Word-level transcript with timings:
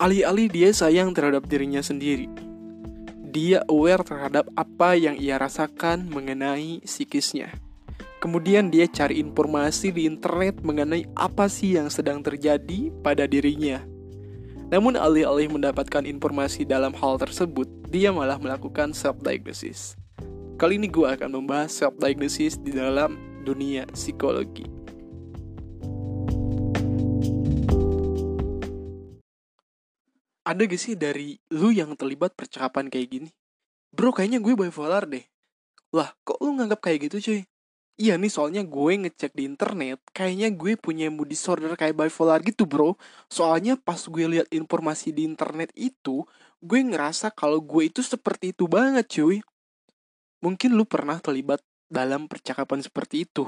Alih-alih 0.00 0.48
dia 0.48 0.72
sayang 0.72 1.12
terhadap 1.12 1.44
dirinya 1.44 1.84
sendiri, 1.84 2.24
dia 3.28 3.60
aware 3.68 4.00
terhadap 4.00 4.48
apa 4.56 4.96
yang 4.96 5.12
ia 5.12 5.36
rasakan 5.36 6.08
mengenai 6.08 6.80
psikisnya. 6.88 7.52
Kemudian 8.16 8.72
dia 8.72 8.88
cari 8.88 9.20
informasi 9.20 9.92
di 9.92 10.08
internet 10.08 10.64
mengenai 10.64 11.04
apa 11.12 11.52
sih 11.52 11.76
yang 11.76 11.92
sedang 11.92 12.24
terjadi 12.24 12.88
pada 13.04 13.28
dirinya. 13.28 13.84
Namun 14.72 14.96
alih-alih 14.96 15.52
mendapatkan 15.52 16.08
informasi 16.08 16.64
dalam 16.64 16.96
hal 16.96 17.20
tersebut, 17.20 17.68
dia 17.92 18.08
malah 18.08 18.40
melakukan 18.40 18.96
self-diagnosis. 18.96 20.00
Kali 20.56 20.80
ini 20.80 20.88
gue 20.88 21.04
akan 21.04 21.44
membahas 21.44 21.76
self-diagnosis 21.76 22.56
di 22.56 22.72
dalam 22.72 23.20
dunia 23.44 23.84
psikologi. 23.92 24.64
Ada 30.50 30.66
gak 30.66 30.82
sih 30.82 30.98
dari 30.98 31.38
lu 31.54 31.70
yang 31.70 31.94
terlibat 31.94 32.34
percakapan 32.34 32.90
kayak 32.90 33.08
gini? 33.08 33.30
Bro, 33.94 34.10
kayaknya 34.10 34.42
gue 34.42 34.58
bipolar 34.58 35.06
deh. 35.06 35.22
Lah, 35.94 36.10
kok 36.26 36.42
lu 36.42 36.58
nganggap 36.58 36.82
kayak 36.82 37.06
gitu 37.06 37.22
cuy? 37.22 37.40
Iya 38.00 38.18
nih, 38.18 38.32
soalnya 38.32 38.66
gue 38.66 38.92
ngecek 39.06 39.36
di 39.36 39.44
internet, 39.46 40.00
kayaknya 40.10 40.48
gue 40.50 40.72
punya 40.74 41.12
mood 41.12 41.30
disorder 41.30 41.70
kayak 41.78 41.94
bipolar 41.94 42.42
gitu 42.42 42.66
bro. 42.66 42.98
Soalnya 43.30 43.78
pas 43.78 44.00
gue 44.00 44.24
lihat 44.26 44.48
informasi 44.50 45.14
di 45.14 45.22
internet 45.22 45.70
itu, 45.78 46.26
gue 46.58 46.80
ngerasa 46.80 47.30
kalau 47.30 47.62
gue 47.62 47.86
itu 47.86 48.00
seperti 48.02 48.56
itu 48.56 48.66
banget 48.66 49.06
cuy. 49.06 49.38
Mungkin 50.40 50.74
lu 50.74 50.88
pernah 50.88 51.20
terlibat 51.20 51.60
dalam 51.86 52.26
percakapan 52.26 52.80
seperti 52.82 53.28
itu. 53.28 53.46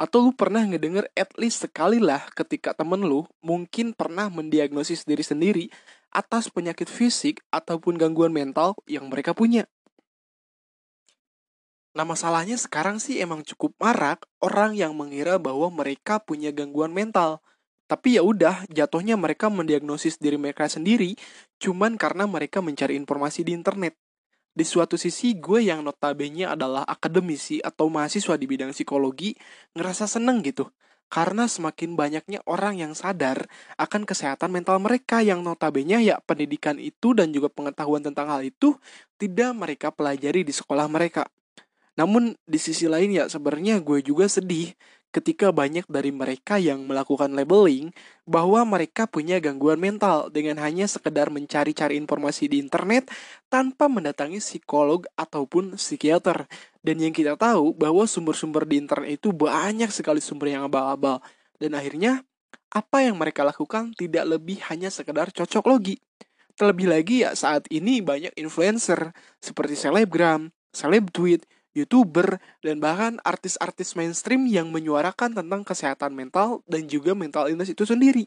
Atau 0.00 0.24
lu 0.24 0.32
pernah 0.32 0.64
ngedenger 0.64 1.12
at 1.12 1.36
least 1.36 1.68
sekali 1.68 2.00
lah 2.00 2.24
ketika 2.32 2.72
temen 2.72 3.04
lu 3.04 3.28
mungkin 3.44 3.92
pernah 3.92 4.32
mendiagnosis 4.32 5.04
diri 5.04 5.20
sendiri 5.20 5.68
atas 6.08 6.48
penyakit 6.48 6.88
fisik 6.88 7.44
ataupun 7.52 8.00
gangguan 8.00 8.32
mental 8.32 8.72
yang 8.88 9.12
mereka 9.12 9.36
punya. 9.36 9.68
Nah 11.92 12.08
masalahnya 12.08 12.56
sekarang 12.56 12.96
sih 12.96 13.20
emang 13.20 13.44
cukup 13.44 13.76
marak 13.76 14.24
orang 14.40 14.72
yang 14.72 14.96
mengira 14.96 15.36
bahwa 15.36 15.68
mereka 15.68 16.16
punya 16.16 16.48
gangguan 16.48 16.96
mental. 16.96 17.44
Tapi 17.90 18.16
ya 18.16 18.22
udah, 18.22 18.70
jatuhnya 18.70 19.18
mereka 19.18 19.50
mendiagnosis 19.50 20.16
diri 20.16 20.38
mereka 20.40 20.70
sendiri 20.70 21.18
cuman 21.60 22.00
karena 22.00 22.24
mereka 22.24 22.62
mencari 22.64 22.94
informasi 22.96 23.44
di 23.44 23.52
internet 23.52 23.98
di 24.50 24.64
suatu 24.66 24.98
sisi 24.98 25.38
gue 25.38 25.66
yang 25.70 25.86
notabene 25.86 26.46
adalah 26.46 26.82
akademisi 26.84 27.62
atau 27.62 27.86
mahasiswa 27.86 28.34
di 28.34 28.46
bidang 28.50 28.74
psikologi 28.74 29.34
ngerasa 29.78 30.10
seneng 30.10 30.42
gitu 30.42 30.66
karena 31.10 31.50
semakin 31.50 31.98
banyaknya 31.98 32.38
orang 32.46 32.78
yang 32.78 32.94
sadar 32.94 33.50
akan 33.74 34.06
kesehatan 34.06 34.54
mental 34.54 34.78
mereka 34.78 35.18
yang 35.20 35.42
notabene 35.42 35.98
ya 36.06 36.22
pendidikan 36.22 36.78
itu 36.78 37.12
dan 37.18 37.34
juga 37.34 37.50
pengetahuan 37.50 38.00
tentang 38.00 38.30
hal 38.30 38.46
itu 38.46 38.78
tidak 39.18 39.50
mereka 39.58 39.90
pelajari 39.90 40.46
di 40.46 40.54
sekolah 40.54 40.86
mereka. 40.86 41.26
Namun 41.98 42.38
di 42.46 42.58
sisi 42.62 42.86
lain 42.86 43.10
ya 43.10 43.26
sebenarnya 43.26 43.82
gue 43.82 44.00
juga 44.06 44.30
sedih 44.30 44.70
ketika 45.10 45.50
banyak 45.50 45.82
dari 45.90 46.14
mereka 46.14 46.56
yang 46.62 46.86
melakukan 46.86 47.34
labeling 47.34 47.90
bahwa 48.22 48.62
mereka 48.62 49.10
punya 49.10 49.42
gangguan 49.42 49.82
mental 49.82 50.30
dengan 50.30 50.62
hanya 50.62 50.86
sekedar 50.86 51.34
mencari-cari 51.34 51.98
informasi 51.98 52.46
di 52.46 52.62
internet 52.62 53.10
tanpa 53.50 53.90
mendatangi 53.90 54.38
psikolog 54.38 55.06
ataupun 55.18 55.74
psikiater. 55.74 56.46
Dan 56.80 57.02
yang 57.02 57.10
kita 57.10 57.34
tahu 57.34 57.74
bahwa 57.74 58.06
sumber-sumber 58.06 58.64
di 58.64 58.80
internet 58.80 59.18
itu 59.18 59.34
banyak 59.34 59.90
sekali 59.90 60.22
sumber 60.22 60.54
yang 60.54 60.70
abal-abal. 60.70 61.18
Dan 61.58 61.74
akhirnya 61.74 62.22
apa 62.70 63.02
yang 63.02 63.18
mereka 63.18 63.42
lakukan 63.42 63.90
tidak 63.98 64.24
lebih 64.30 64.62
hanya 64.70 64.88
sekedar 64.94 65.34
cocok 65.34 65.66
logi. 65.66 65.98
Terlebih 66.54 66.86
lagi 66.86 67.26
ya 67.26 67.34
saat 67.34 67.66
ini 67.72 67.98
banyak 67.98 68.30
influencer 68.38 69.10
seperti 69.42 69.74
selebgram, 69.74 70.54
seleb 70.70 71.10
tweet, 71.10 71.42
youtuber, 71.76 72.42
dan 72.60 72.82
bahkan 72.82 73.18
artis-artis 73.22 73.94
mainstream 73.94 74.46
yang 74.50 74.70
menyuarakan 74.74 75.36
tentang 75.36 75.62
kesehatan 75.62 76.12
mental 76.14 76.64
dan 76.66 76.86
juga 76.90 77.14
mental 77.14 77.50
illness 77.50 77.70
itu 77.70 77.86
sendiri. 77.86 78.26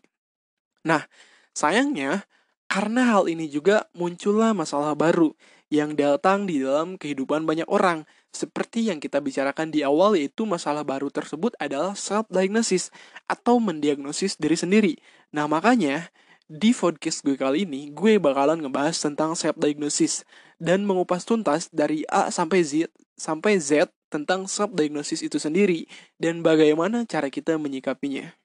Nah, 0.84 1.08
sayangnya 1.56 2.28
karena 2.68 3.14
hal 3.14 3.30
ini 3.30 3.48
juga 3.48 3.86
muncullah 3.94 4.52
masalah 4.58 4.98
baru 4.98 5.36
yang 5.74 5.98
datang 5.98 6.46
di 6.46 6.62
dalam 6.62 6.98
kehidupan 6.98 7.46
banyak 7.50 7.66
orang. 7.70 8.06
Seperti 8.34 8.90
yang 8.90 8.98
kita 8.98 9.22
bicarakan 9.22 9.70
di 9.70 9.86
awal 9.86 10.18
yaitu 10.18 10.46
masalah 10.46 10.82
baru 10.82 11.14
tersebut 11.14 11.54
adalah 11.62 11.94
self-diagnosis 11.94 12.90
atau 13.30 13.62
mendiagnosis 13.62 14.42
diri 14.42 14.58
sendiri. 14.58 14.94
Nah 15.34 15.46
makanya 15.46 16.10
di 16.52 16.76
podcast 16.76 17.24
gue 17.24 17.40
kali 17.40 17.64
ini 17.64 17.90
gue 17.96 18.20
bakalan 18.20 18.60
ngebahas 18.60 19.00
tentang 19.00 19.32
self-diagnosis 19.34 20.28
dan 20.60 20.84
mengupas 20.84 21.24
tuntas 21.24 21.72
dari 21.72 22.04
A 22.12 22.28
sampai 22.30 22.62
Z 22.62 22.92
sampai 23.16 23.58
Z 23.58 23.90
tentang 24.12 24.46
self-diagnosis 24.46 25.26
itu 25.26 25.42
sendiri 25.42 25.90
dan 26.22 26.46
bagaimana 26.46 27.02
cara 27.10 27.34
kita 27.34 27.58
menyikapinya. 27.58 28.38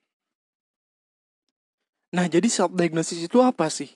Nah, 2.09 2.25
jadi 2.25 2.49
self-diagnosis 2.49 3.29
itu 3.29 3.45
apa 3.45 3.69
sih? 3.69 3.93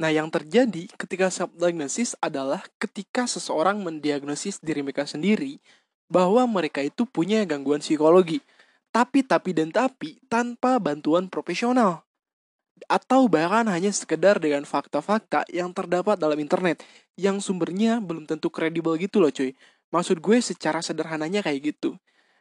Nah, 0.00 0.08
yang 0.08 0.32
terjadi 0.32 0.88
ketika 0.96 1.28
self-diagnosis 1.28 2.16
adalah 2.24 2.64
ketika 2.80 3.28
seseorang 3.28 3.84
mendiagnosis 3.84 4.56
diri 4.64 4.80
mereka 4.80 5.04
sendiri 5.04 5.60
bahwa 6.08 6.48
mereka 6.48 6.80
itu 6.80 7.04
punya 7.04 7.44
gangguan 7.44 7.84
psikologi. 7.84 8.40
Tapi, 8.88 9.20
tapi, 9.20 9.52
dan 9.52 9.68
tapi 9.68 10.16
tanpa 10.32 10.80
bantuan 10.80 11.28
profesional. 11.28 12.05
Atau 12.84 13.32
bahkan 13.32 13.64
hanya 13.72 13.88
sekedar 13.88 14.36
dengan 14.36 14.68
fakta-fakta 14.68 15.48
yang 15.48 15.72
terdapat 15.72 16.20
dalam 16.20 16.36
internet 16.36 16.84
yang 17.16 17.40
sumbernya 17.40 18.04
belum 18.04 18.28
tentu 18.28 18.52
kredibel 18.52 18.92
gitu 19.00 19.24
loh 19.24 19.32
cuy. 19.32 19.56
Maksud 19.88 20.20
gue 20.20 20.38
secara 20.44 20.84
sederhananya 20.84 21.40
kayak 21.40 21.72
gitu. 21.72 21.96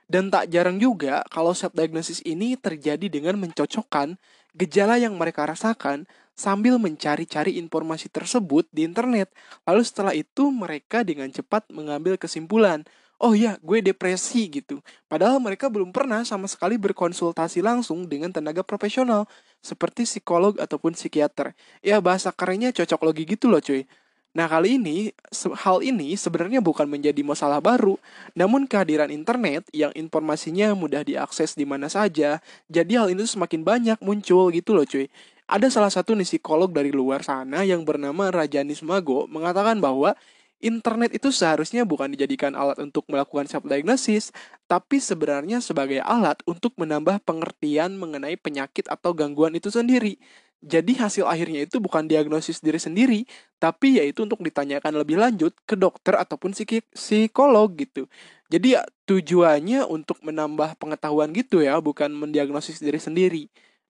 Dan 0.06 0.30
tak 0.30 0.54
jarang 0.54 0.78
juga 0.78 1.26
kalau 1.34 1.56
self 1.58 1.74
diagnosis 1.74 2.22
ini 2.22 2.54
terjadi 2.60 3.10
dengan 3.10 3.42
mencocokkan 3.42 4.20
gejala 4.54 5.02
yang 5.02 5.18
mereka 5.18 5.50
rasakan 5.50 6.06
sambil 6.38 6.78
mencari-cari 6.78 7.58
informasi 7.58 8.12
tersebut 8.12 8.70
di 8.70 8.86
internet. 8.86 9.34
Lalu 9.66 9.82
setelah 9.82 10.14
itu 10.14 10.54
mereka 10.54 11.02
dengan 11.02 11.32
cepat 11.32 11.66
mengambil 11.74 12.20
kesimpulan, 12.22 12.86
oh 13.20 13.34
ya 13.38 13.58
gue 13.64 13.80
depresi 13.84 14.48
gitu. 14.52 14.80
Padahal 15.08 15.40
mereka 15.40 15.72
belum 15.72 15.92
pernah 15.96 16.24
sama 16.28 16.48
sekali 16.50 16.76
berkonsultasi 16.80 17.64
langsung 17.64 18.08
dengan 18.10 18.32
tenaga 18.32 18.62
profesional 18.62 19.28
seperti 19.64 20.06
psikolog 20.08 20.58
ataupun 20.60 20.94
psikiater. 20.94 21.56
Ya 21.86 22.00
bahasa 22.04 22.30
kerennya 22.36 22.72
cocok 22.76 23.02
logi 23.06 23.24
gitu 23.26 23.48
loh 23.52 23.64
cuy. 23.64 23.88
Nah, 24.36 24.52
kali 24.52 24.76
ini 24.76 25.16
hal 25.64 25.80
ini 25.80 26.20
sebenarnya 26.20 26.60
bukan 26.60 26.92
menjadi 26.92 27.24
masalah 27.24 27.64
baru, 27.64 27.96
namun 28.36 28.68
kehadiran 28.68 29.08
internet 29.08 29.64
yang 29.72 29.96
informasinya 29.96 30.76
mudah 30.76 31.08
diakses 31.08 31.56
di 31.56 31.64
mana 31.64 31.88
saja, 31.88 32.44
jadi 32.68 33.00
hal 33.00 33.16
itu 33.16 33.24
semakin 33.24 33.64
banyak 33.64 33.98
muncul 34.04 34.52
gitu 34.52 34.76
loh 34.76 34.84
cuy. 34.84 35.08
Ada 35.48 35.72
salah 35.72 35.88
satu 35.88 36.20
nih 36.20 36.28
psikolog 36.28 36.68
dari 36.68 36.92
luar 36.92 37.24
sana 37.24 37.64
yang 37.64 37.88
bernama 37.88 38.28
Rajani 38.28 38.76
Sumago 38.76 39.24
mengatakan 39.32 39.80
bahwa 39.80 40.20
internet 40.66 41.14
itu 41.14 41.30
seharusnya 41.30 41.86
bukan 41.86 42.10
dijadikan 42.10 42.58
alat 42.58 42.82
untuk 42.82 43.06
melakukan 43.06 43.46
self 43.46 43.70
diagnosis, 43.70 44.34
tapi 44.66 44.98
sebenarnya 44.98 45.62
sebagai 45.62 46.02
alat 46.02 46.42
untuk 46.50 46.74
menambah 46.82 47.22
pengertian 47.22 47.94
mengenai 48.02 48.34
penyakit 48.42 48.90
atau 48.90 49.14
gangguan 49.14 49.54
itu 49.54 49.70
sendiri. 49.70 50.18
Jadi 50.66 50.98
hasil 50.98 51.30
akhirnya 51.30 51.70
itu 51.70 51.78
bukan 51.78 52.10
diagnosis 52.10 52.58
diri 52.58 52.82
sendiri, 52.82 53.30
tapi 53.62 54.02
yaitu 54.02 54.26
untuk 54.26 54.42
ditanyakan 54.42 54.98
lebih 54.98 55.22
lanjut 55.22 55.54
ke 55.70 55.78
dokter 55.78 56.18
ataupun 56.18 56.58
psikolog 56.58 57.70
gitu. 57.78 58.10
Jadi 58.50 58.74
ya, 58.74 58.82
tujuannya 59.06 59.86
untuk 59.86 60.18
menambah 60.26 60.82
pengetahuan 60.82 61.30
gitu 61.38 61.62
ya, 61.62 61.78
bukan 61.78 62.10
mendiagnosis 62.10 62.82
diri 62.82 62.98
sendiri. 62.98 63.44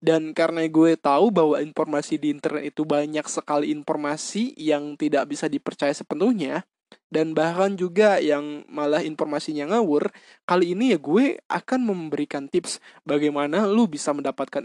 Dan 0.06 0.38
karena 0.38 0.62
gue 0.70 0.94
tahu 1.02 1.34
bahwa 1.34 1.58
informasi 1.58 2.22
di 2.22 2.30
internet 2.30 2.70
itu 2.70 2.86
banyak 2.86 3.26
sekali 3.26 3.74
informasi 3.74 4.54
yang 4.54 4.94
tidak 4.94 5.34
bisa 5.34 5.50
dipercaya 5.50 5.98
sepenuhnya, 5.98 6.62
dan 7.10 7.34
bahkan 7.34 7.74
juga 7.74 8.22
yang 8.22 8.62
malah 8.70 9.02
informasinya 9.02 9.66
ngawur, 9.74 10.14
kali 10.46 10.78
ini 10.78 10.94
ya 10.94 11.02
gue 11.02 11.42
akan 11.50 11.80
memberikan 11.90 12.46
tips 12.46 12.78
bagaimana 13.02 13.66
lu 13.66 13.90
bisa 13.90 14.14
mendapatkan 14.14 14.62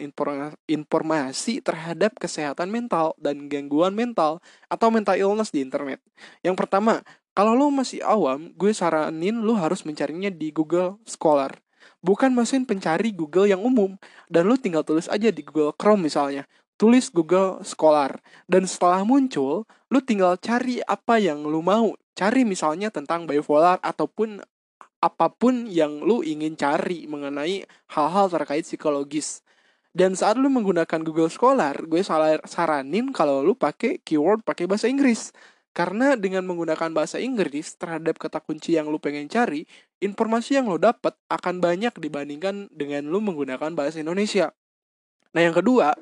informasi 0.68 1.64
terhadap 1.64 2.20
kesehatan 2.20 2.68
mental 2.68 3.16
dan 3.16 3.48
gangguan 3.48 3.96
mental 3.96 4.44
atau 4.68 4.92
mental 4.92 5.16
illness 5.16 5.48
di 5.48 5.64
internet. 5.64 6.04
Yang 6.44 6.60
pertama, 6.60 7.00
kalau 7.32 7.56
lu 7.56 7.72
masih 7.72 8.04
awam, 8.04 8.52
gue 8.60 8.76
saranin 8.76 9.40
lu 9.40 9.56
harus 9.56 9.88
mencarinya 9.88 10.28
di 10.28 10.52
Google 10.52 11.00
Scholar. 11.08 11.56
Bukan 12.00 12.32
mesin 12.32 12.64
pencari 12.64 13.12
Google 13.12 13.50
yang 13.50 13.60
umum, 13.60 13.96
dan 14.28 14.48
lu 14.48 14.56
tinggal 14.56 14.84
tulis 14.86 15.10
aja 15.10 15.28
di 15.28 15.42
Google 15.44 15.74
Chrome 15.76 16.06
misalnya. 16.06 16.48
Tulis 16.80 17.12
Google 17.12 17.60
Scholar. 17.60 18.20
Dan 18.48 18.64
setelah 18.64 19.04
muncul 19.04 19.68
lu 19.92 19.98
tinggal 20.00 20.40
cari 20.40 20.80
apa 20.84 21.20
yang 21.20 21.44
lu 21.44 21.60
mau. 21.60 21.92
Cari 22.16 22.44
misalnya 22.48 22.88
tentang 22.88 23.28
bipolar 23.28 23.76
ataupun 23.84 24.40
apa 25.00 25.32
pun 25.32 25.64
yang 25.64 26.04
lu 26.04 26.20
ingin 26.20 26.56
cari 26.56 27.08
mengenai 27.08 27.64
hal-hal 27.92 28.28
terkait 28.28 28.68
psikologis. 28.68 29.40
Dan 29.90 30.14
saat 30.14 30.38
lu 30.38 30.46
menggunakan 30.46 31.02
Google 31.02 31.32
Scholar, 31.32 31.74
gue 31.82 32.04
saranin 32.46 33.10
kalau 33.10 33.42
lu 33.42 33.58
pakai 33.58 33.98
keyword 34.06 34.46
pakai 34.46 34.70
bahasa 34.70 34.86
Inggris. 34.86 35.34
Karena 35.70 36.18
dengan 36.18 36.42
menggunakan 36.50 36.90
bahasa 36.90 37.22
Inggris 37.22 37.78
terhadap 37.78 38.18
kata 38.18 38.42
kunci 38.42 38.74
yang 38.74 38.90
lu 38.90 38.98
pengen 38.98 39.30
cari, 39.30 39.64
informasi 40.02 40.58
yang 40.58 40.66
lo 40.66 40.82
dapat 40.82 41.14
akan 41.30 41.62
banyak 41.62 41.94
dibandingkan 41.94 42.66
dengan 42.74 43.06
lu 43.06 43.22
menggunakan 43.22 43.72
bahasa 43.78 44.02
Indonesia. 44.02 44.50
Nah 45.30 45.46
yang 45.46 45.54
kedua, 45.54 45.94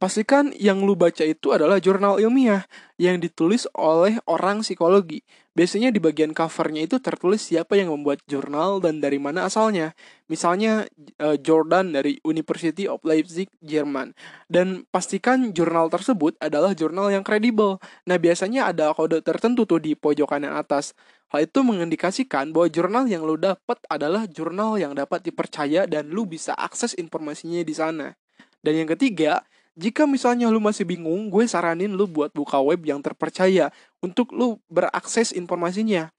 pastikan 0.00 0.56
yang 0.56 0.80
lu 0.80 0.96
baca 0.96 1.20
itu 1.20 1.52
adalah 1.52 1.76
jurnal 1.76 2.16
ilmiah 2.16 2.64
yang 2.96 3.20
ditulis 3.20 3.68
oleh 3.76 4.16
orang 4.24 4.64
psikologi. 4.64 5.20
Biasanya 5.52 5.92
di 5.92 6.00
bagian 6.00 6.32
covernya 6.32 6.88
itu 6.88 6.96
tertulis 7.04 7.44
siapa 7.44 7.76
yang 7.76 7.92
membuat 7.92 8.24
jurnal 8.24 8.80
dan 8.80 9.04
dari 9.04 9.20
mana 9.20 9.44
asalnya. 9.44 9.92
Misalnya 10.30 10.88
uh, 11.20 11.36
Jordan 11.36 11.92
dari 11.92 12.16
University 12.24 12.88
of 12.88 13.04
Leipzig, 13.04 13.52
Jerman. 13.60 14.16
Dan 14.48 14.88
pastikan 14.88 15.52
jurnal 15.52 15.92
tersebut 15.92 16.40
adalah 16.40 16.72
jurnal 16.72 17.12
yang 17.12 17.20
kredibel. 17.20 17.76
Nah 18.08 18.16
biasanya 18.16 18.72
ada 18.72 18.96
kode 18.96 19.20
tertentu 19.20 19.68
tuh 19.68 19.82
di 19.82 19.92
pojok 19.92 20.32
kanan 20.32 20.56
atas. 20.56 20.96
Hal 21.28 21.44
itu 21.44 21.60
mengindikasikan 21.60 22.56
bahwa 22.56 22.72
jurnal 22.72 23.04
yang 23.04 23.22
lu 23.28 23.36
dapat 23.36 23.78
adalah 23.92 24.24
jurnal 24.24 24.80
yang 24.80 24.96
dapat 24.96 25.20
dipercaya 25.20 25.84
dan 25.84 26.08
lu 26.08 26.24
bisa 26.24 26.56
akses 26.56 26.96
informasinya 26.96 27.60
di 27.60 27.74
sana. 27.76 28.16
Dan 28.60 28.84
yang 28.84 28.88
ketiga, 28.92 29.44
jika 29.78 30.04
misalnya 30.04 30.52
lu 30.52 30.60
masih 30.60 30.84
bingung, 30.84 31.32
gue 31.32 31.44
saranin 31.48 31.92
lu 31.94 32.04
buat 32.04 32.34
buka 32.36 32.60
web 32.60 32.84
yang 32.84 33.00
terpercaya 33.00 33.72
untuk 34.04 34.34
lu 34.36 34.60
berakses 34.68 35.32
informasinya 35.32 36.12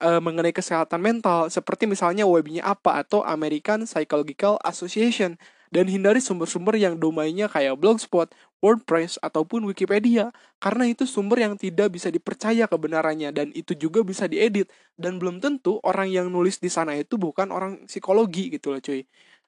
e, 0.00 0.08
mengenai 0.20 0.52
kesehatan 0.52 1.00
mental, 1.00 1.48
seperti 1.48 1.88
misalnya 1.88 2.28
webnya 2.28 2.66
apa 2.66 3.00
atau 3.00 3.24
American 3.24 3.88
Psychological 3.88 4.60
Association 4.64 5.40
dan 5.74 5.90
hindari 5.90 6.22
sumber-sumber 6.22 6.78
yang 6.78 6.94
domainnya 6.96 7.50
kayak 7.50 7.74
Blogspot, 7.78 8.30
WordPress, 8.62 9.18
ataupun 9.20 9.66
Wikipedia 9.66 10.30
karena 10.62 10.88
itu 10.88 11.04
sumber 11.04 11.42
yang 11.42 11.54
tidak 11.58 11.92
bisa 11.92 12.08
dipercaya 12.08 12.70
kebenarannya 12.70 13.34
dan 13.34 13.50
itu 13.52 13.74
juga 13.76 14.00
bisa 14.06 14.30
diedit 14.30 14.70
dan 14.96 15.18
belum 15.18 15.42
tentu 15.42 15.82
orang 15.82 16.08
yang 16.10 16.30
nulis 16.30 16.62
di 16.62 16.70
sana 16.70 16.94
itu 16.96 17.18
bukan 17.18 17.50
orang 17.50 17.84
psikologi 17.90 18.54
gitu 18.54 18.72
loh 18.72 18.80
cuy. 18.80 19.04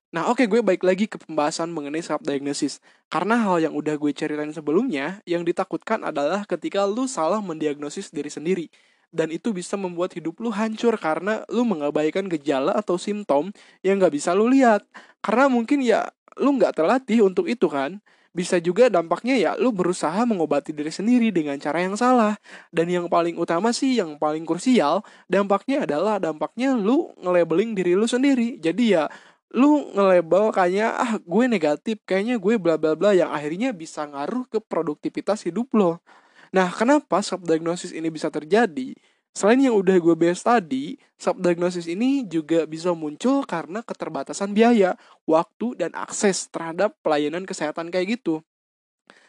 Nah 0.09 0.25
oke 0.33 0.41
okay, 0.41 0.47
gue 0.49 0.65
balik 0.65 0.89
lagi 0.89 1.05
ke 1.05 1.21
pembahasan 1.21 1.69
mengenai 1.69 2.01
self 2.01 2.25
diagnosis 2.25 2.81
Karena 3.13 3.37
hal 3.45 3.61
yang 3.61 3.77
udah 3.77 3.93
gue 4.01 4.09
ceritain 4.17 4.49
sebelumnya 4.57 5.21
Yang 5.29 5.53
ditakutkan 5.53 6.01
adalah 6.01 6.49
ketika 6.49 6.89
lu 6.89 7.05
salah 7.05 7.45
mendiagnosis 7.45 8.09
diri 8.09 8.33
sendiri 8.33 8.67
Dan 9.13 9.29
itu 9.29 9.53
bisa 9.53 9.77
membuat 9.77 10.17
hidup 10.17 10.41
lu 10.41 10.49
hancur 10.49 10.97
karena 10.97 11.45
lu 11.53 11.69
mengabaikan 11.69 12.25
gejala 12.25 12.73
atau 12.73 12.97
simptom 12.97 13.53
yang 13.85 14.01
gak 14.01 14.17
bisa 14.17 14.33
lu 14.33 14.49
lihat 14.49 14.81
Karena 15.21 15.53
mungkin 15.53 15.85
ya 15.85 16.09
lu 16.41 16.57
gak 16.57 16.81
terlatih 16.81 17.29
untuk 17.29 17.45
itu 17.45 17.69
kan 17.69 18.01
bisa 18.39 18.63
juga 18.63 18.87
dampaknya 18.87 19.35
ya 19.35 19.51
lu 19.59 19.75
berusaha 19.75 20.23
mengobati 20.23 20.71
diri 20.71 20.95
sendiri 20.95 21.35
dengan 21.35 21.59
cara 21.59 21.83
yang 21.83 21.99
salah. 21.99 22.39
Dan 22.71 22.87
yang 22.87 23.11
paling 23.11 23.35
utama 23.35 23.75
sih, 23.75 23.99
yang 23.99 24.15
paling 24.15 24.47
krusial, 24.47 25.03
dampaknya 25.27 25.83
adalah 25.89 26.23
dampaknya 26.23 26.77
lu 26.77 27.11
nge-labeling 27.19 27.75
diri 27.75 27.99
lu 27.99 28.07
sendiri. 28.07 28.61
Jadi 28.63 28.95
ya 28.95 29.11
lu 29.53 29.89
nge-label 29.97 30.53
kayaknya 30.53 30.89
ah 30.93 31.13
gue 31.21 31.45
negatif 31.49 31.97
kayaknya 32.05 32.37
gue 32.37 32.55
bla 32.61 32.77
bla 32.77 32.93
bla 32.93 33.17
yang 33.17 33.33
akhirnya 33.33 33.73
bisa 33.73 34.05
ngaruh 34.05 34.45
ke 34.49 34.61
produktivitas 34.61 35.45
hidup 35.49 35.73
lo. 35.73 36.05
Nah 36.53 36.69
kenapa 36.73 37.21
self 37.25 37.45
diagnosis 37.45 37.93
ini 37.97 38.13
bisa 38.13 38.29
terjadi? 38.29 38.93
Selain 39.33 39.61
yang 39.61 39.77
udah 39.77 39.97
gue 40.01 40.15
bahas 40.19 40.41
tadi 40.45 41.01
self 41.17 41.41
diagnosis 41.41 41.89
ini 41.89 42.29
juga 42.29 42.69
bisa 42.69 42.93
muncul 42.93 43.45
karena 43.49 43.81
keterbatasan 43.81 44.53
biaya 44.53 44.97
waktu 45.25 45.81
dan 45.81 45.97
akses 45.97 46.49
terhadap 46.53 46.97
pelayanan 47.01 47.49
kesehatan 47.49 47.89
kayak 47.89 48.21
gitu 48.21 48.45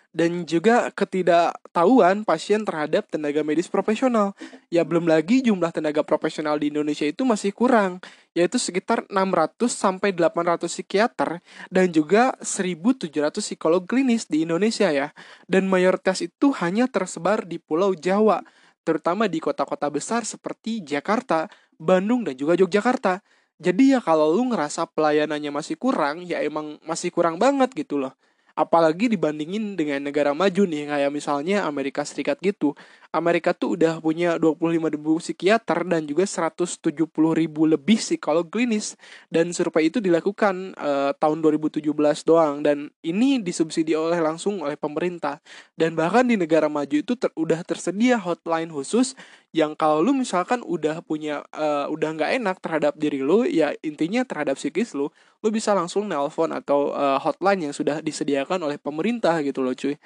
dan 0.10 0.42
juga 0.50 0.90
ketidaktahuan 0.90 2.26
pasien 2.26 2.66
terhadap 2.66 3.06
tenaga 3.14 3.46
medis 3.46 3.70
profesional. 3.70 4.34
Ya 4.74 4.82
belum 4.82 5.06
lagi 5.06 5.46
jumlah 5.46 5.70
tenaga 5.70 6.02
profesional 6.02 6.58
di 6.58 6.74
Indonesia 6.74 7.06
itu 7.06 7.22
masih 7.26 7.54
kurang, 7.54 8.02
yaitu 8.34 8.58
sekitar 8.58 9.06
600 9.06 9.70
sampai 9.70 10.10
800 10.10 10.66
psikiater 10.66 11.46
dan 11.70 11.94
juga 11.94 12.34
1700 12.42 13.38
psikolog 13.38 13.86
klinis 13.86 14.26
di 14.26 14.50
Indonesia 14.50 14.90
ya. 14.90 15.14
Dan 15.46 15.70
mayoritas 15.70 16.26
itu 16.26 16.50
hanya 16.58 16.90
tersebar 16.90 17.46
di 17.46 17.62
Pulau 17.62 17.94
Jawa, 17.94 18.42
terutama 18.82 19.30
di 19.30 19.38
kota-kota 19.38 19.94
besar 19.94 20.26
seperti 20.26 20.82
Jakarta, 20.82 21.46
Bandung 21.78 22.26
dan 22.26 22.34
juga 22.34 22.58
Yogyakarta. 22.58 23.22
Jadi 23.60 23.92
ya 23.92 24.00
kalau 24.00 24.32
lu 24.34 24.50
ngerasa 24.50 24.88
pelayanannya 24.90 25.52
masih 25.52 25.76
kurang, 25.76 26.24
ya 26.24 26.40
emang 26.42 26.80
masih 26.88 27.12
kurang 27.12 27.38
banget 27.38 27.70
gitu 27.76 28.00
loh 28.00 28.16
apalagi 28.60 29.08
dibandingin 29.08 29.80
dengan 29.80 30.04
negara 30.04 30.36
maju 30.36 30.64
nih 30.68 30.92
kayak 30.92 31.12
misalnya 31.16 31.64
Amerika 31.64 32.04
Serikat 32.04 32.44
gitu 32.44 32.76
Amerika 33.10 33.58
tuh 33.58 33.74
udah 33.74 33.98
punya 33.98 34.38
25 34.38 34.94
ribu 34.94 35.18
psikiater 35.18 35.82
dan 35.82 36.06
juga 36.06 36.30
170 36.30 37.10
ribu 37.10 37.66
lebih 37.66 37.98
psikolog 37.98 38.46
klinis. 38.46 38.94
Dan 39.34 39.50
survei 39.50 39.90
itu 39.90 39.98
dilakukan 39.98 40.78
uh, 40.78 41.12
tahun 41.18 41.42
2017 41.42 41.90
doang. 42.22 42.62
Dan 42.62 42.94
ini 43.02 43.42
disubsidi 43.42 43.98
oleh 43.98 44.22
langsung 44.22 44.62
oleh 44.62 44.78
pemerintah. 44.78 45.42
Dan 45.74 45.98
bahkan 45.98 46.30
di 46.30 46.38
negara 46.38 46.70
maju 46.70 46.94
itu 47.02 47.18
ter 47.18 47.34
udah 47.34 47.66
tersedia 47.66 48.22
hotline 48.22 48.70
khusus 48.70 49.18
yang 49.50 49.74
kalau 49.74 50.06
lu 50.06 50.14
misalkan 50.14 50.62
udah 50.62 51.02
punya 51.02 51.42
uh, 51.58 51.90
udah 51.90 52.10
nggak 52.14 52.32
enak 52.38 52.58
terhadap 52.62 52.94
diri 53.02 53.26
lu 53.26 53.50
ya 53.50 53.74
intinya 53.82 54.22
terhadap 54.22 54.62
psikis 54.62 54.94
lu 54.94 55.10
lu 55.42 55.50
bisa 55.50 55.74
langsung 55.74 56.06
nelpon 56.06 56.54
atau 56.54 56.94
uh, 56.94 57.18
hotline 57.18 57.70
yang 57.70 57.74
sudah 57.74 57.98
disediakan 58.06 58.62
oleh 58.62 58.78
pemerintah 58.78 59.42
gitu 59.42 59.66
loh 59.66 59.74
cuy 59.74 59.98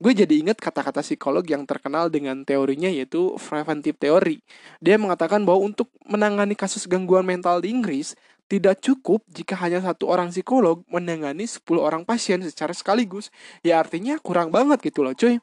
gue 0.00 0.12
jadi 0.16 0.34
ingat 0.40 0.56
kata-kata 0.56 1.04
psikolog 1.04 1.44
yang 1.44 1.68
terkenal 1.68 2.08
dengan 2.08 2.40
teorinya 2.40 2.88
yaitu 2.88 3.36
preventive 3.36 4.00
theory. 4.00 4.40
Dia 4.80 4.96
mengatakan 4.96 5.44
bahwa 5.44 5.68
untuk 5.68 5.92
menangani 6.08 6.56
kasus 6.56 6.88
gangguan 6.88 7.28
mental 7.28 7.60
di 7.60 7.68
Inggris, 7.68 8.16
tidak 8.50 8.82
cukup 8.82 9.22
jika 9.30 9.54
hanya 9.60 9.78
satu 9.84 10.10
orang 10.10 10.34
psikolog 10.34 10.82
menangani 10.90 11.46
10 11.46 11.62
orang 11.78 12.02
pasien 12.02 12.40
secara 12.42 12.72
sekaligus. 12.72 13.28
Ya 13.60 13.78
artinya 13.78 14.16
kurang 14.18 14.48
banget 14.50 14.80
gitu 14.82 15.04
loh 15.04 15.12
cuy. 15.12 15.38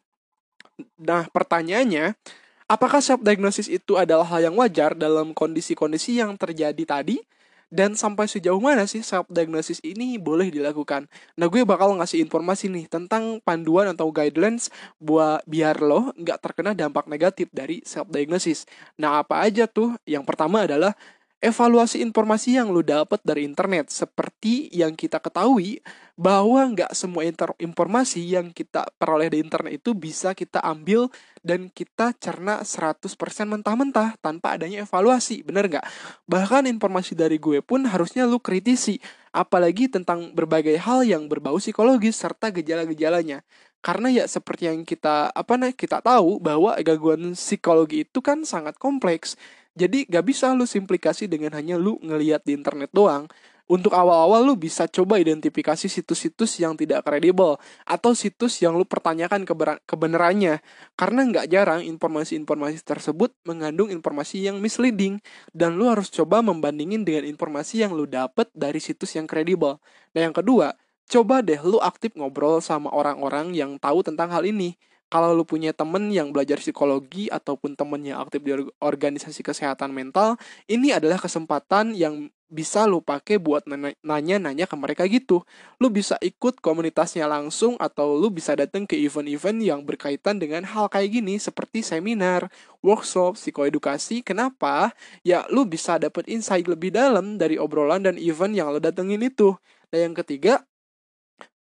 Nah 1.00 1.30
pertanyaannya, 1.30 2.18
apakah 2.66 3.00
self 3.00 3.22
diagnosis 3.22 3.72
itu 3.72 3.96
adalah 3.96 4.26
hal 4.28 4.52
yang 4.52 4.56
wajar 4.60 4.98
dalam 4.98 5.32
kondisi-kondisi 5.32 6.20
yang 6.20 6.36
terjadi 6.36 6.84
tadi? 6.84 7.22
Dan 7.68 8.00
sampai 8.00 8.26
sejauh 8.32 8.60
mana 8.60 8.88
sih 8.88 9.04
self 9.04 9.28
diagnosis 9.28 9.84
ini 9.84 10.16
boleh 10.16 10.48
dilakukan. 10.48 11.12
Nah 11.36 11.48
gue 11.52 11.68
bakal 11.68 11.96
ngasih 12.00 12.24
informasi 12.24 12.72
nih 12.72 12.88
tentang 12.88 13.44
panduan 13.44 13.92
atau 13.92 14.08
guidelines 14.12 14.72
buat 14.98 15.44
biar 15.44 15.84
lo 15.84 16.16
nggak 16.16 16.40
terkena 16.40 16.72
dampak 16.72 17.12
negatif 17.12 17.52
dari 17.52 17.84
self 17.84 18.08
diagnosis. 18.08 18.64
Nah 18.96 19.20
apa 19.24 19.44
aja 19.44 19.68
tuh? 19.68 20.00
Yang 20.08 20.24
pertama 20.24 20.64
adalah 20.64 20.96
evaluasi 21.38 22.02
informasi 22.02 22.58
yang 22.58 22.74
lo 22.74 22.82
dapat 22.82 23.22
dari 23.22 23.46
internet 23.46 23.94
seperti 23.94 24.74
yang 24.74 24.98
kita 24.98 25.22
ketahui 25.22 25.86
bahwa 26.18 26.66
nggak 26.74 26.98
semua 26.98 27.30
informasi 27.62 28.26
yang 28.26 28.50
kita 28.50 28.90
peroleh 28.98 29.30
di 29.30 29.38
internet 29.46 29.78
itu 29.78 29.94
bisa 29.94 30.34
kita 30.34 30.58
ambil 30.66 31.14
dan 31.46 31.70
kita 31.70 32.18
cerna 32.18 32.66
100% 32.66 33.06
mentah-mentah 33.46 34.18
tanpa 34.18 34.58
adanya 34.58 34.82
evaluasi, 34.82 35.46
bener 35.46 35.70
nggak? 35.70 35.86
Bahkan 36.26 36.66
informasi 36.74 37.14
dari 37.14 37.38
gue 37.38 37.62
pun 37.62 37.86
harusnya 37.86 38.26
lu 38.26 38.42
kritisi, 38.42 38.98
apalagi 39.30 39.86
tentang 39.94 40.34
berbagai 40.34 40.82
hal 40.82 41.06
yang 41.06 41.30
berbau 41.30 41.62
psikologis 41.62 42.18
serta 42.18 42.50
gejala-gejalanya. 42.50 43.46
Karena 43.86 44.10
ya 44.10 44.26
seperti 44.26 44.74
yang 44.74 44.82
kita 44.84 45.30
apa 45.30 45.54
nih 45.54 45.78
kita 45.78 46.02
tahu 46.02 46.42
bahwa 46.42 46.74
gangguan 46.82 47.38
psikologi 47.38 48.04
itu 48.10 48.20
kan 48.26 48.42
sangat 48.42 48.74
kompleks 48.82 49.38
jadi 49.78 50.10
gak 50.10 50.26
bisa 50.26 50.50
lu 50.58 50.66
simplikasi 50.66 51.30
dengan 51.30 51.54
hanya 51.54 51.78
lu 51.78 52.02
ngeliat 52.02 52.42
di 52.42 52.58
internet 52.58 52.90
doang. 52.90 53.30
Untuk 53.68 53.92
awal-awal 53.92 54.48
lu 54.48 54.56
bisa 54.56 54.88
coba 54.88 55.20
identifikasi 55.20 55.92
situs-situs 55.92 56.56
yang 56.64 56.80
tidak 56.80 57.04
kredibel 57.04 57.60
atau 57.84 58.16
situs 58.16 58.64
yang 58.64 58.80
lu 58.80 58.88
pertanyakan 58.88 59.44
kebenarannya. 59.84 60.64
Karena 60.96 61.22
nggak 61.28 61.52
jarang 61.52 61.84
informasi-informasi 61.84 62.80
tersebut 62.88 63.36
mengandung 63.44 63.92
informasi 63.92 64.48
yang 64.48 64.64
misleading 64.64 65.20
dan 65.52 65.76
lu 65.76 65.92
harus 65.92 66.08
coba 66.08 66.40
membandingin 66.40 67.04
dengan 67.04 67.28
informasi 67.28 67.84
yang 67.84 67.92
lu 67.92 68.08
dapet 68.08 68.48
dari 68.56 68.80
situs 68.80 69.20
yang 69.20 69.28
kredibel. 69.28 69.84
Nah 70.16 70.32
yang 70.32 70.36
kedua, 70.36 70.72
coba 71.12 71.44
deh 71.44 71.60
lu 71.60 71.84
aktif 71.84 72.16
ngobrol 72.16 72.64
sama 72.64 72.88
orang-orang 72.96 73.52
yang 73.52 73.76
tahu 73.76 74.00
tentang 74.00 74.32
hal 74.32 74.48
ini 74.48 74.80
kalau 75.08 75.32
lu 75.32 75.48
punya 75.48 75.72
temen 75.72 76.12
yang 76.12 76.36
belajar 76.36 76.60
psikologi 76.60 77.32
ataupun 77.32 77.80
temen 77.80 78.04
yang 78.04 78.20
aktif 78.20 78.44
di 78.44 78.52
organisasi 78.84 79.40
kesehatan 79.40 79.96
mental, 79.96 80.36
ini 80.68 80.92
adalah 80.92 81.16
kesempatan 81.16 81.96
yang 81.96 82.28
bisa 82.48 82.88
lu 82.88 83.04
pakai 83.04 83.40
buat 83.44 83.68
nanya-nanya 84.04 84.66
ke 84.68 84.76
mereka 84.80 85.04
gitu. 85.08 85.44
Lu 85.84 85.92
bisa 85.92 86.16
ikut 86.24 86.64
komunitasnya 86.64 87.28
langsung 87.28 87.76
atau 87.76 88.16
lu 88.16 88.32
bisa 88.32 88.56
datang 88.56 88.88
ke 88.88 88.96
event-event 88.96 89.60
yang 89.60 89.80
berkaitan 89.84 90.40
dengan 90.40 90.64
hal 90.64 90.88
kayak 90.88 91.12
gini 91.12 91.36
seperti 91.40 91.84
seminar, 91.84 92.48
workshop, 92.80 93.36
psikoedukasi. 93.36 94.24
Kenapa? 94.24 94.96
Ya 95.28 95.44
lu 95.52 95.68
bisa 95.68 96.00
dapet 96.00 96.28
insight 96.32 96.68
lebih 96.72 96.96
dalam 96.96 97.36
dari 97.36 97.60
obrolan 97.60 98.08
dan 98.08 98.16
event 98.16 98.56
yang 98.56 98.72
lu 98.72 98.80
datengin 98.80 99.24
itu. 99.28 99.56
Dan 99.88 100.12
yang 100.12 100.16
ketiga, 100.20 100.67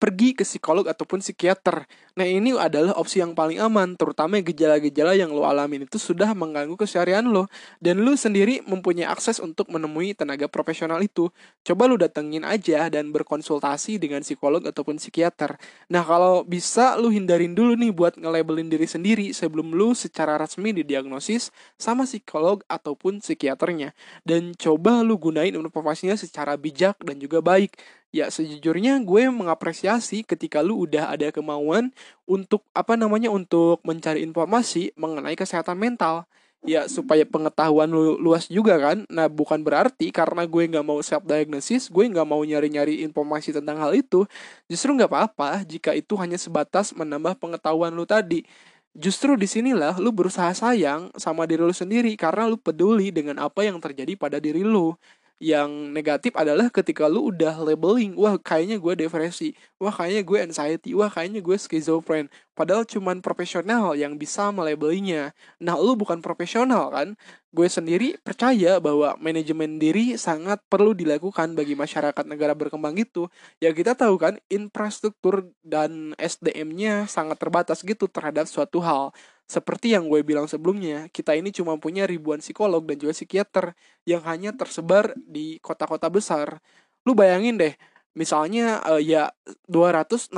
pergi 0.02 0.35
ke 0.35 0.42
psikolog 0.42 0.90
ataupun 0.90 1.23
psikiater. 1.23 1.87
Nah, 2.18 2.26
ini 2.26 2.50
adalah 2.59 2.99
opsi 2.99 3.23
yang 3.23 3.38
paling 3.38 3.62
aman, 3.62 3.94
terutama 3.94 4.42
gejala-gejala 4.42 5.14
yang 5.14 5.30
lo 5.30 5.47
alamin 5.47 5.87
itu 5.87 5.94
sudah 5.94 6.35
mengganggu 6.35 6.75
keseharian 6.75 7.23
lo 7.30 7.47
dan 7.78 8.02
lo 8.02 8.18
sendiri 8.18 8.66
mempunyai 8.66 9.06
akses 9.06 9.38
untuk 9.38 9.71
menemui 9.71 10.18
tenaga 10.18 10.50
profesional 10.50 10.99
itu. 11.06 11.30
Coba 11.62 11.87
lo 11.87 11.94
datengin 11.94 12.42
aja 12.42 12.90
dan 12.90 13.14
berkonsultasi 13.14 14.02
dengan 14.02 14.26
psikolog 14.26 14.66
ataupun 14.66 14.99
psikiater. 14.99 15.54
Nah, 15.87 16.02
kalau 16.02 16.42
bisa 16.42 16.99
lo 16.99 17.06
hindarin 17.06 17.54
dulu 17.54 17.78
nih 17.78 17.94
buat 17.94 18.18
nge-labelin 18.18 18.66
diri 18.66 18.90
sendiri 18.90 19.30
sebelum 19.30 19.71
lo 19.71 19.94
secara 19.94 20.35
resmi 20.35 20.75
didiagnosis 20.75 21.54
sama 21.78 22.11
psikolog 22.11 22.59
ataupun 22.66 23.23
psikiaternya. 23.23 23.94
Dan 24.26 24.50
coba 24.59 25.06
lo 25.06 25.14
gunain 25.14 25.54
informasinya 25.54 26.18
secara 26.18 26.59
bijak 26.59 26.99
dan 27.06 27.23
juga 27.23 27.38
baik 27.38 27.78
ya 28.12 28.28
sejujurnya 28.28 29.00
gue 29.02 29.33
mengapresiasi 29.33 30.23
ketika 30.23 30.61
lu 30.61 30.85
udah 30.85 31.11
ada 31.16 31.33
kemauan 31.33 31.90
untuk 32.28 32.62
apa 32.76 32.95
namanya 32.95 33.33
untuk 33.33 33.81
mencari 33.83 34.21
informasi 34.21 34.92
mengenai 34.95 35.35
kesehatan 35.35 35.81
mental. 35.81 36.28
Ya 36.62 36.87
supaya 36.87 37.26
pengetahuan 37.26 37.90
lu 37.90 38.14
luas 38.23 38.47
juga 38.47 38.78
kan. 38.78 39.02
Nah 39.11 39.26
bukan 39.26 39.66
berarti 39.66 40.14
karena 40.14 40.47
gue 40.47 40.62
nggak 40.71 40.87
mau 40.87 41.02
self 41.02 41.26
diagnosis 41.26 41.90
gue 41.90 42.07
nggak 42.07 42.23
mau 42.23 42.38
nyari 42.38 42.71
nyari 42.71 42.95
informasi 43.02 43.50
tentang 43.50 43.83
hal 43.83 43.90
itu. 43.99 44.28
Justru 44.71 44.95
nggak 44.95 45.11
apa-apa 45.11 45.66
jika 45.66 45.90
itu 45.97 46.14
hanya 46.23 46.38
sebatas 46.38 46.95
menambah 46.95 47.35
pengetahuan 47.42 47.90
lu 47.90 48.07
tadi. 48.07 48.47
Justru 48.95 49.35
di 49.40 49.49
sinilah 49.49 49.97
lu 49.99 50.12
berusaha 50.14 50.52
sayang 50.54 51.11
sama 51.19 51.49
diri 51.49 51.64
lu 51.64 51.75
sendiri 51.75 52.12
karena 52.14 52.47
lu 52.47 52.61
peduli 52.61 53.09
dengan 53.11 53.40
apa 53.42 53.64
yang 53.66 53.81
terjadi 53.83 54.14
pada 54.14 54.38
diri 54.38 54.62
lu 54.62 54.95
yang 55.43 55.91
negatif 55.91 56.31
adalah 56.39 56.71
ketika 56.71 57.11
lu 57.11 57.35
udah 57.35 57.59
labeling 57.67 58.15
wah 58.15 58.39
kayaknya 58.39 58.79
gue 58.79 58.95
depresi 58.95 59.59
wah 59.83 59.91
kayaknya 59.91 60.23
gue 60.23 60.39
anxiety 60.39 60.95
wah 60.95 61.11
kayaknya 61.11 61.43
gue 61.43 61.59
schizophren 61.59 62.31
padahal 62.55 62.87
cuman 62.87 63.19
profesional 63.19 63.99
yang 63.99 64.15
bisa 64.15 64.55
melabelinya 64.55 65.35
nah 65.59 65.75
lu 65.75 65.99
bukan 65.99 66.23
profesional 66.23 66.95
kan? 66.95 67.19
Gue 67.53 67.69
sendiri 67.69 68.17
percaya 68.25 68.81
bahwa 68.81 69.13
manajemen 69.21 69.77
diri 69.77 70.17
sangat 70.17 70.63
perlu 70.73 70.97
dilakukan 70.97 71.53
bagi 71.53 71.77
masyarakat 71.77 72.25
negara 72.25 72.57
berkembang 72.57 72.97
gitu. 72.97 73.29
Ya 73.61 73.77
kita 73.77 73.93
tahu 73.93 74.17
kan 74.17 74.41
infrastruktur 74.49 75.53
dan 75.61 76.17
SDM-nya 76.17 77.05
sangat 77.13 77.37
terbatas 77.37 77.85
gitu 77.85 78.09
terhadap 78.09 78.49
suatu 78.49 78.81
hal 78.81 79.13
seperti 79.52 79.92
yang 79.92 80.09
gue 80.09 80.25
bilang 80.25 80.49
sebelumnya, 80.49 81.12
kita 81.12 81.37
ini 81.37 81.52
cuma 81.52 81.76
punya 81.76 82.09
ribuan 82.09 82.40
psikolog 82.40 82.80
dan 82.88 82.97
juga 82.97 83.12
psikiater 83.12 83.76
yang 84.09 84.25
hanya 84.25 84.56
tersebar 84.56 85.12
di 85.21 85.61
kota-kota 85.61 86.09
besar. 86.09 86.64
Lu 87.04 87.12
bayangin 87.12 87.61
deh, 87.61 87.76
misalnya 88.16 88.80
uh, 88.88 88.97
ya 88.97 89.28
269,6 89.68 90.32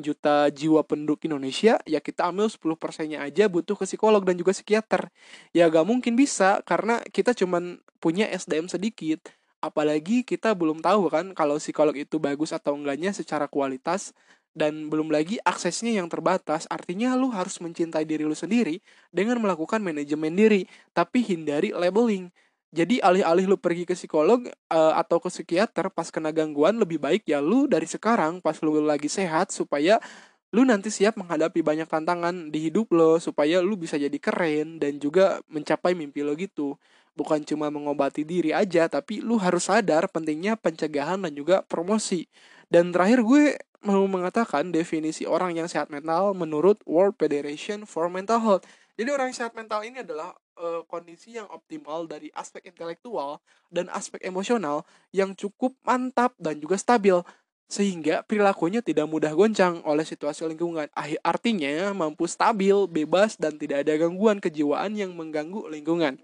juta 0.00 0.48
jiwa 0.48 0.80
penduduk 0.88 1.28
Indonesia, 1.28 1.76
ya 1.84 2.00
kita 2.00 2.32
ambil 2.32 2.48
10 2.48 2.80
persennya 2.80 3.20
aja 3.20 3.52
butuh 3.52 3.76
ke 3.76 3.84
psikolog 3.84 4.24
dan 4.24 4.40
juga 4.40 4.56
psikiater. 4.56 5.12
Ya 5.52 5.68
gak 5.68 5.84
mungkin 5.84 6.16
bisa 6.16 6.64
karena 6.64 7.04
kita 7.12 7.36
cuma 7.36 7.60
punya 8.00 8.24
SDM 8.32 8.72
sedikit. 8.72 9.28
Apalagi 9.60 10.24
kita 10.24 10.56
belum 10.56 10.80
tahu 10.80 11.12
kan 11.12 11.36
kalau 11.36 11.60
psikolog 11.60 11.96
itu 11.96 12.16
bagus 12.16 12.52
atau 12.56 12.76
enggaknya 12.76 13.12
secara 13.12 13.44
kualitas 13.48 14.16
dan 14.54 14.88
belum 14.88 15.10
lagi 15.10 15.36
aksesnya 15.42 15.98
yang 15.98 16.06
terbatas. 16.06 16.64
Artinya 16.70 17.18
lu 17.18 17.28
harus 17.34 17.58
mencintai 17.58 18.06
diri 18.06 18.22
lu 18.22 18.38
sendiri 18.38 18.78
dengan 19.10 19.42
melakukan 19.42 19.82
manajemen 19.82 20.32
diri 20.32 20.64
tapi 20.94 21.26
hindari 21.26 21.74
labeling. 21.74 22.30
Jadi 22.74 22.98
alih-alih 22.98 23.46
lu 23.46 23.54
pergi 23.54 23.86
ke 23.86 23.94
psikolog 23.94 24.50
uh, 24.50 24.94
atau 24.98 25.22
ke 25.22 25.30
psikiater 25.30 25.94
pas 25.94 26.10
kena 26.10 26.34
gangguan 26.34 26.74
lebih 26.74 26.98
baik 26.98 27.22
ya 27.22 27.38
lu 27.38 27.70
dari 27.70 27.86
sekarang 27.86 28.42
pas 28.42 28.58
lu 28.66 28.82
lagi 28.82 29.06
sehat 29.06 29.54
supaya 29.54 30.02
lu 30.50 30.66
nanti 30.66 30.90
siap 30.90 31.14
menghadapi 31.14 31.62
banyak 31.62 31.86
tantangan 31.86 32.50
di 32.50 32.70
hidup 32.70 32.90
lo 32.94 33.18
supaya 33.22 33.62
lu 33.62 33.78
bisa 33.78 33.94
jadi 33.98 34.18
keren 34.18 34.82
dan 34.82 34.98
juga 34.98 35.38
mencapai 35.50 35.94
mimpi 35.94 36.22
lo 36.26 36.34
gitu. 36.34 36.74
Bukan 37.14 37.46
cuma 37.46 37.70
mengobati 37.70 38.26
diri 38.26 38.50
aja 38.50 38.90
tapi 38.90 39.22
lu 39.22 39.38
harus 39.38 39.70
sadar 39.70 40.10
pentingnya 40.10 40.58
pencegahan 40.58 41.22
dan 41.22 41.30
juga 41.30 41.62
promosi 41.62 42.26
dan 42.72 42.92
terakhir 42.92 43.24
gue 43.24 43.58
mau 43.84 44.04
mengatakan 44.08 44.72
definisi 44.72 45.28
orang 45.28 45.60
yang 45.60 45.68
sehat 45.68 45.92
mental 45.92 46.32
menurut 46.32 46.80
World 46.88 47.20
Federation 47.20 47.84
for 47.84 48.08
Mental 48.08 48.40
Health. 48.40 48.64
Jadi 48.96 49.08
orang 49.12 49.30
yang 49.30 49.38
sehat 49.44 49.52
mental 49.52 49.84
ini 49.84 50.00
adalah 50.00 50.32
uh, 50.56 50.86
kondisi 50.86 51.36
yang 51.36 51.50
optimal 51.50 52.06
dari 52.08 52.30
aspek 52.32 52.64
intelektual 52.64 53.42
dan 53.68 53.90
aspek 53.92 54.22
emosional 54.24 54.86
yang 55.10 55.34
cukup 55.34 55.76
mantap 55.84 56.32
dan 56.40 56.62
juga 56.62 56.78
stabil 56.78 57.20
sehingga 57.64 58.22
perilakunya 58.22 58.84
tidak 58.84 59.08
mudah 59.08 59.34
goncang 59.34 59.82
oleh 59.82 60.06
situasi 60.06 60.46
lingkungan. 60.46 60.86
Artinya 61.24 61.90
mampu 61.90 62.28
stabil, 62.30 62.86
bebas 62.86 63.34
dan 63.34 63.58
tidak 63.58 63.82
ada 63.82 63.98
gangguan 63.98 64.38
kejiwaan 64.38 64.94
yang 64.94 65.10
mengganggu 65.16 65.66
lingkungan. 65.72 66.20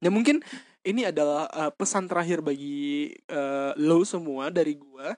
Ya 0.00 0.10
mungkin 0.10 0.42
ini 0.80 1.06
adalah 1.06 1.46
uh, 1.52 1.70
pesan 1.70 2.08
terakhir 2.08 2.40
bagi 2.40 3.12
uh, 3.28 3.76
lo 3.76 4.00
semua 4.02 4.48
dari 4.48 4.74
gua 4.80 5.14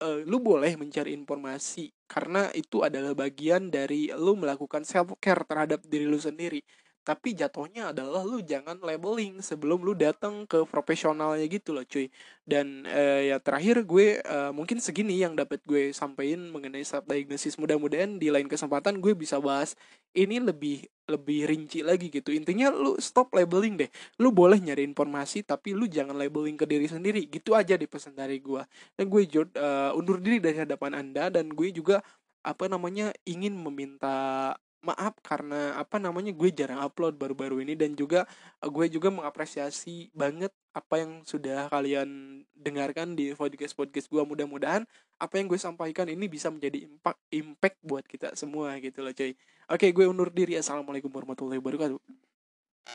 uh, 0.00 0.20
lu 0.24 0.40
boleh 0.40 0.74
mencari 0.80 1.12
informasi 1.14 1.92
karena 2.08 2.48
itu 2.56 2.82
adalah 2.82 3.12
bagian 3.14 3.68
dari 3.70 4.10
lu 4.16 4.34
melakukan 4.34 4.82
self 4.82 5.14
care 5.22 5.44
terhadap 5.46 5.84
diri 5.86 6.08
lu 6.08 6.18
sendiri 6.18 6.64
tapi 7.00 7.32
jatuhnya 7.32 7.96
adalah 7.96 8.20
lu 8.22 8.44
jangan 8.44 8.76
labeling 8.84 9.40
sebelum 9.40 9.80
lu 9.80 9.96
datang 9.96 10.44
ke 10.44 10.68
profesionalnya 10.68 11.48
gitu 11.48 11.72
loh 11.72 11.84
cuy. 11.88 12.12
Dan 12.44 12.84
uh, 12.84 13.20
ya 13.24 13.36
terakhir 13.40 13.82
gue 13.88 14.20
uh, 14.20 14.52
mungkin 14.52 14.78
segini 14.84 15.16
yang 15.16 15.32
dapat 15.32 15.64
gue 15.64 15.96
sampaikan 15.96 16.52
mengenai 16.52 16.84
self 16.84 17.08
diagnosis. 17.08 17.56
Mudah-mudahan 17.56 18.20
di 18.20 18.28
lain 18.28 18.46
kesempatan 18.46 19.00
gue 19.00 19.16
bisa 19.16 19.40
bahas 19.40 19.74
ini 20.12 20.38
lebih 20.44 20.84
lebih 21.08 21.48
rinci 21.48 21.80
lagi 21.80 22.12
gitu. 22.12 22.30
Intinya 22.36 22.68
lu 22.68 23.00
stop 23.00 23.32
labeling 23.32 23.80
deh. 23.80 23.90
Lu 24.20 24.30
boleh 24.30 24.60
nyari 24.60 24.84
informasi 24.84 25.42
tapi 25.42 25.72
lu 25.72 25.88
jangan 25.88 26.14
labeling 26.14 26.60
ke 26.60 26.68
diri 26.68 26.84
sendiri. 26.86 27.26
Gitu 27.32 27.56
aja 27.56 27.80
di 27.80 27.88
pesan 27.88 28.12
dari 28.12 28.38
gue. 28.44 28.60
Dan 28.94 29.08
gue 29.08 29.24
uh, 29.56 29.96
undur 29.96 30.20
diri 30.20 30.38
dari 30.38 30.60
hadapan 30.60 31.00
anda. 31.00 31.32
Dan 31.32 31.48
gue 31.50 31.72
juga 31.72 32.04
apa 32.40 32.68
namanya 32.68 33.12
ingin 33.28 33.52
meminta 33.56 34.52
maaf 34.80 35.14
karena 35.20 35.76
apa 35.76 36.00
namanya 36.00 36.32
gue 36.32 36.48
jarang 36.52 36.80
upload 36.80 37.20
baru-baru 37.20 37.60
ini 37.60 37.76
dan 37.76 37.92
juga 37.92 38.24
eh, 38.64 38.70
gue 38.70 38.86
juga 38.88 39.12
mengapresiasi 39.12 40.08
banget 40.16 40.52
apa 40.72 41.02
yang 41.02 41.20
sudah 41.26 41.68
kalian 41.68 42.40
dengarkan 42.56 43.12
di 43.18 43.36
podcast 43.36 43.76
podcast 43.76 44.06
gue 44.08 44.22
mudah-mudahan 44.22 44.86
apa 45.20 45.34
yang 45.36 45.50
gue 45.50 45.60
sampaikan 45.60 46.08
ini 46.08 46.30
bisa 46.30 46.48
menjadi 46.48 46.88
impact 46.88 47.20
impact 47.34 47.78
buat 47.84 48.04
kita 48.08 48.32
semua 48.38 48.78
gitu 48.80 49.04
loh 49.04 49.12
cuy. 49.12 49.36
Oke 49.70 49.86
gue 49.92 50.04
undur 50.08 50.32
diri. 50.32 50.56
Assalamualaikum 50.56 51.12
warahmatullahi 51.12 51.60
wabarakatuh 51.60 52.29